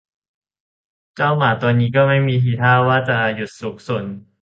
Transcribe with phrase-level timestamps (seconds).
[1.15, 4.05] เจ้าหมาตัวนี้ก็ไม่มีทีท่าว่าจะหยุดซุกซน